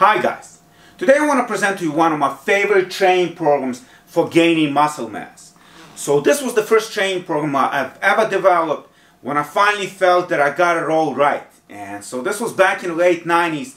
[0.00, 0.60] Hi guys,
[0.96, 4.72] today I want to present to you one of my favorite training programs for gaining
[4.72, 5.52] muscle mass.
[5.94, 8.90] So this was the first training program I've ever developed
[9.20, 11.46] when I finally felt that I got it all right.
[11.68, 13.74] And so this was back in the late 90s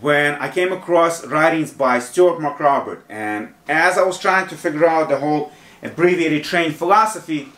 [0.00, 3.02] when I came across writings by Stuart McRobert.
[3.10, 5.52] And as I was trying to figure out the whole
[5.82, 7.50] abbreviated training philosophy,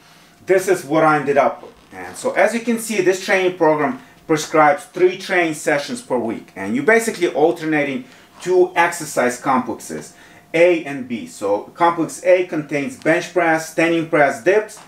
[0.44, 1.74] this is what I ended up with.
[1.92, 6.52] And so as you can see, this training program prescribes three training sessions per week.
[6.54, 8.04] And you're basically alternating
[8.40, 10.14] two exercise complexes,
[10.54, 11.26] A and B.
[11.26, 14.78] So complex A contains bench press, standing press, dips,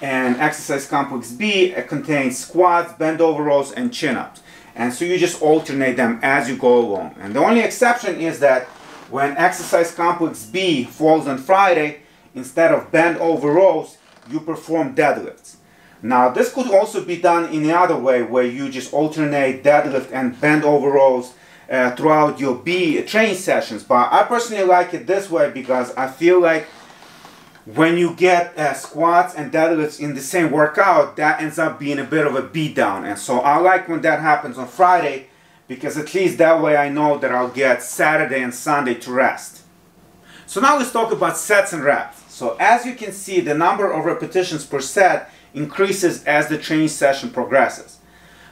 [0.00, 4.42] and exercise complex B uh, contains squats, bend over rows, and chin-ups.
[4.74, 7.16] And so you just alternate them as you go along.
[7.18, 8.66] And the only exception is that
[9.10, 12.02] when exercise complex B falls on Friday,
[12.34, 13.98] instead of bend over rows,
[14.30, 15.56] you perform deadlifts.
[16.02, 20.10] Now this could also be done in the other way where you just alternate deadlift
[20.12, 21.34] and bend over rows
[21.70, 23.82] uh, throughout your B training sessions.
[23.84, 26.66] But I personally like it this way because I feel like
[27.66, 31.98] when you get uh, squats and deadlifts in the same workout, that ends up being
[31.98, 33.08] a bit of a beatdown.
[33.08, 35.26] And so I like when that happens on Friday
[35.68, 39.62] because at least that way I know that I'll get Saturday and Sunday to rest.
[40.46, 42.34] So now let's talk about sets and reps.
[42.34, 46.88] So as you can see, the number of repetitions per set increases as the training
[46.88, 47.98] session progresses.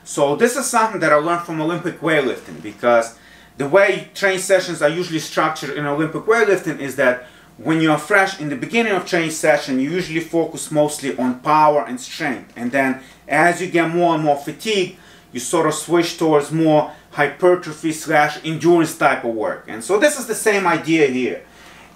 [0.03, 3.17] So this is something that I learned from Olympic weightlifting because
[3.57, 7.25] the way training sessions are usually structured in Olympic weightlifting is that
[7.57, 11.41] when you are fresh in the beginning of training session, you usually focus mostly on
[11.41, 12.53] power and strength.
[12.55, 14.97] And then as you get more and more fatigued,
[15.33, 19.65] you sort of switch towards more hypertrophy slash endurance type of work.
[19.67, 21.43] And so this is the same idea here.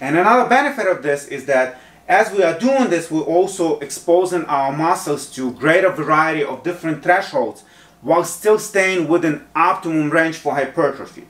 [0.02, 4.44] And another benefit of this is that as we are doing this, we're also exposing
[4.46, 7.64] our muscles to greater variety of different thresholds
[8.02, 11.28] while still staying within optimum range for hypertrophy.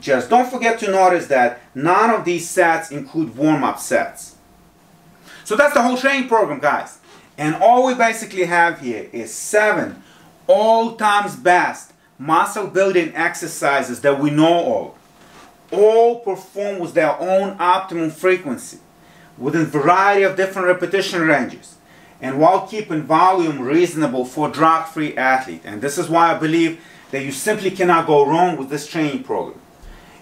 [0.00, 4.36] Just don't forget to notice that none of these sets include warm-up sets.
[5.44, 6.98] So that's the whole training program, guys.
[7.38, 10.02] And all we basically have here is seven
[10.46, 14.94] all times best muscle building exercises that we know
[15.72, 15.78] of.
[15.78, 18.78] All performed with their own optimum frequency
[19.38, 21.76] within variety of different repetition ranges
[22.22, 25.62] and while keeping volume reasonable for drug-free athlete.
[25.64, 29.24] And this is why I believe that you simply cannot go wrong with this training
[29.24, 29.60] program.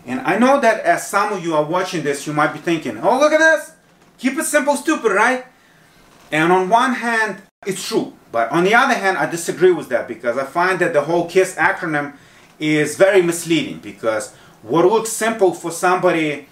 [0.06, 2.98] And I know that as some of you are watching this, you might be thinking,
[2.98, 3.72] oh, look at this.
[4.18, 5.44] Keep it simple, stupid, right?
[6.32, 8.14] And on one hand, it's true.
[8.32, 11.28] But on the other hand, I disagree with that because I find that the whole
[11.28, 12.14] KISS acronym
[12.58, 16.48] is very misleading because what looks simple for somebody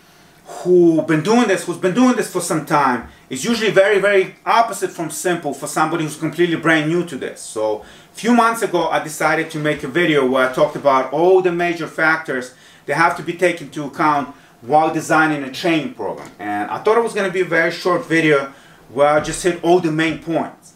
[0.49, 4.35] who been doing this, who's been doing this for some time, is usually very, very
[4.47, 7.41] opposite from simple for somebody who's completely brand new to this.
[7.43, 11.13] So a few months ago, I decided to make a video where I talked about
[11.13, 12.55] all the major factors
[12.87, 16.31] that have to be taken into account while designing a training program.
[16.39, 18.53] And I thought it was going to be a very short video
[18.89, 20.73] where I just hit all the main points.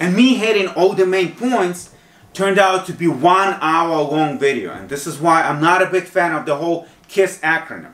[0.00, 1.94] And me hitting all the main points
[2.32, 4.72] turned out to be one hour long video.
[4.72, 7.92] And this is why I'm not a big fan of the whole KISS acronym.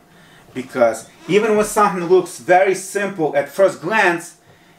[0.63, 4.39] Because even when something looks very simple at first glance,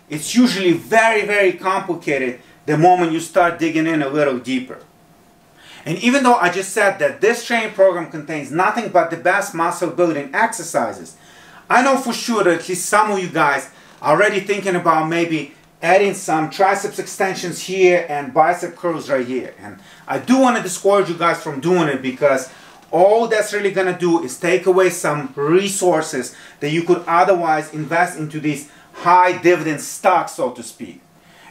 [0.10, 4.80] it's usually very, very complicated the moment you start digging in a little deeper.
[5.86, 9.56] And even though I just said that this training program contains nothing but the best
[9.56, 11.16] muscle building exercises,
[11.70, 13.70] I know for sure that at least some of you guys
[14.02, 19.54] are already thinking about maybe adding some triceps extensions here and bicep curls right here.
[19.60, 19.80] And
[20.10, 22.52] I do want to discourage you guys from doing it because
[22.92, 27.74] all that's really going to do is take away some resources that you could otherwise
[27.74, 31.02] invest into these high dividend stocks, so to speak.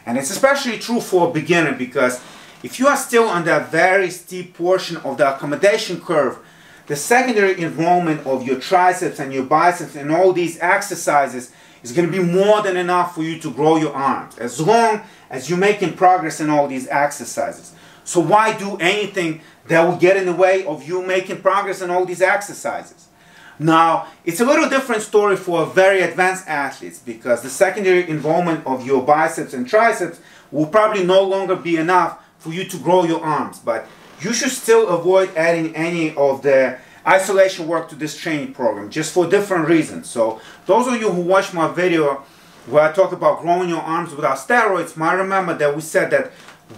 [0.05, 2.21] And it's especially true for a beginner because
[2.63, 6.39] if you are still on that very steep portion of the accommodation curve,
[6.87, 12.11] the secondary involvement of your triceps and your biceps and all these exercises is going
[12.11, 15.59] to be more than enough for you to grow your arms as long as you're
[15.59, 17.73] making progress in all these exercises.
[18.09, 21.91] So why do anything that will get in the way of you making progress in
[21.91, 23.07] all these exercises?
[23.59, 28.83] Now, it's a little different story for very advanced athletes because the secondary involvement of
[28.83, 30.19] your biceps and triceps
[30.49, 33.59] will probably no longer be enough for you to grow your arms.
[33.59, 33.85] But
[34.21, 39.13] you should still avoid adding any of the isolation work to this training program just
[39.13, 40.09] for different reasons.
[40.09, 42.23] So those of you who watch my video
[42.65, 46.31] where I talk about growing your arms without steroids might remember that we said that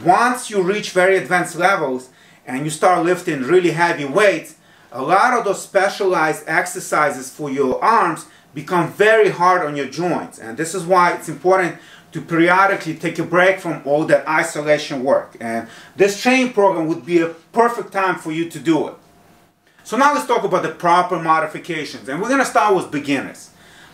[0.03, 2.09] once you reach very advanced levels
[2.45, 4.55] and you start lifting really heavy weights,
[4.91, 10.39] a lot of those specialized exercises for your arms become very hard on your joints.
[10.39, 11.77] And this is why it's important
[12.11, 15.37] to periodically take a break from all that isolation work.
[15.39, 18.95] And this training program would be a perfect time for you to do it.
[19.83, 22.09] So now let's talk about the proper modifications.
[22.09, 23.51] And we're going to start with beginners.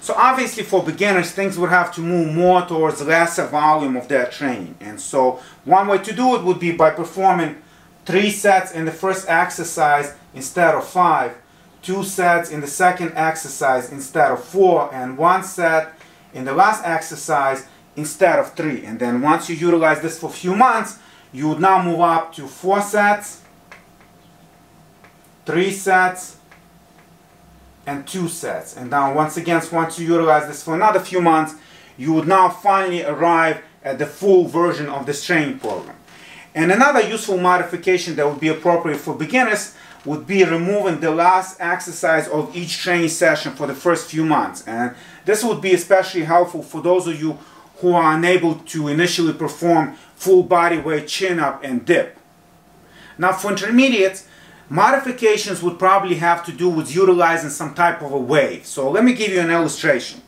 [0.08, 4.28] So obviously for beginners, things would have to move more towards lesser volume of their
[4.28, 4.78] training.
[4.80, 7.62] And so one way to do it would be by performing
[8.06, 11.36] three sets in the first exercise instead of five,
[11.82, 15.92] two sets in the second exercise instead of four, and one set
[16.34, 17.68] in the last exercise
[17.98, 18.86] instead of three.
[18.86, 21.00] And then once you utilize this for a few months,
[21.34, 23.42] you would now move up to four sets,
[25.46, 26.37] three sets,
[27.88, 28.78] and two sets.
[28.78, 31.56] And now once again, once you utilize this for another few months,
[31.98, 35.96] you would now finally arrive at the full version of this training program.
[36.54, 39.74] And another useful modification that would be appropriate for beginners
[40.06, 44.68] would be removing the last exercise of each training session for the first few months.
[44.68, 44.96] And
[45.26, 47.38] this would be especially helpful for those of you
[47.78, 52.18] who are unable to initially perform full body weight chin up and dip.
[53.18, 54.28] Now for intermediates,
[54.70, 58.66] Modifications would probably have to do with utilizing some type of a wave.
[58.66, 60.22] So let me give you an illustration.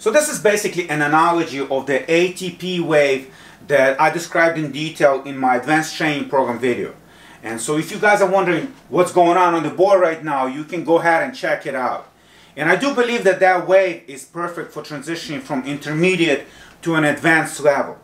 [0.00, 3.34] So this is basically an analogy of the ATP wave
[3.66, 6.94] that I described in detail in my advanced training program video.
[7.42, 10.46] And so if you guys are wondering what's going on on the board right now,
[10.46, 12.10] you can go ahead and check it out.
[12.58, 16.44] And I do believe that that wave is perfect for transitioning from intermediate
[16.82, 17.96] to an advanced level.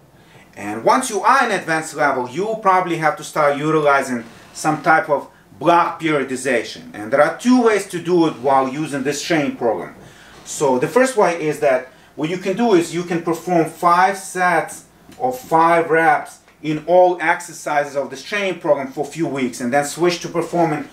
[0.57, 4.23] And once you are in advanced level, you probably have to start utilizing
[4.53, 5.29] some type of
[5.59, 6.95] block periodization.
[6.95, 9.97] And there are two ways to do it while using this training program.
[10.45, 14.17] So the first way is that what you can do is you can perform five
[14.17, 14.85] sets
[15.19, 19.73] of five reps in all exercises of this training program for a few weeks and
[19.73, 20.89] then switch to performing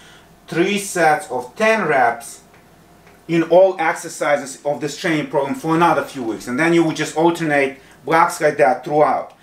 [0.47, 2.40] three sets of 10 reps
[3.27, 6.47] in all exercises of this training program for another few weeks.
[6.47, 9.35] And then you would just alternate blocks like that throughout.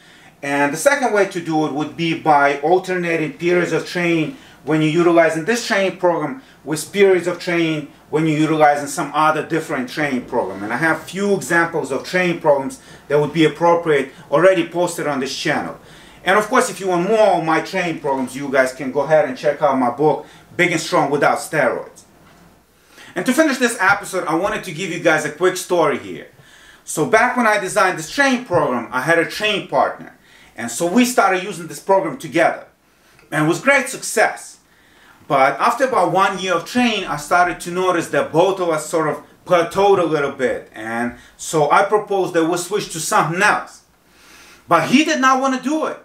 [0.43, 4.83] And the second way to do it would be by alternating periods of training when
[4.83, 9.89] you're utilizing this training program with periods of training when you're utilizing some other different
[9.89, 10.63] training program.
[10.63, 15.21] And I have few examples of training programs that would be appropriate already posted on
[15.21, 15.79] this channel.
[16.25, 19.01] And of course, if you want more of my training programs, you guys can go
[19.01, 20.27] ahead and check out my book,
[20.57, 22.05] Big and Strong Without Steroids.
[23.19, 26.29] And to finish this episode, I wanted to give you guys a quick story here.
[26.85, 30.17] So back when I designed this training program, I had a training partner.
[30.55, 32.69] And so we started using this program together.
[33.33, 34.61] And it was great success.
[35.27, 38.89] But after about one year of training, I started to notice that both of us
[38.89, 40.71] sort of plateaued a little bit.
[40.73, 43.83] And so I proposed that we switch to something else.
[44.69, 45.99] But he did not want to do it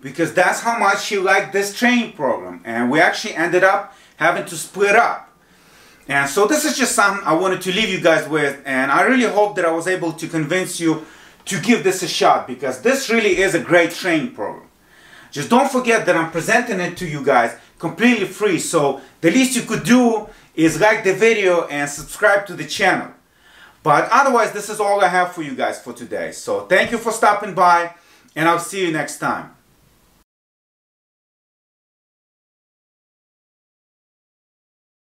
[0.00, 2.62] because that's how much he liked this training program.
[2.64, 5.29] And we actually ended up having to split up.
[6.10, 9.02] And so this is just something I wanted to leave you guys with and I
[9.02, 11.06] really hope that I was able to convince you
[11.44, 14.68] to give this a shot because this really is a great training program.
[15.30, 19.54] Just don't forget that I'm presenting it to you guys completely free so the least
[19.54, 23.12] you could do is like the video and subscribe to the channel.
[23.84, 26.32] But otherwise this is all I have for you guys for today.
[26.32, 27.94] So thank you for stopping by
[28.34, 29.59] and I'll see you next time.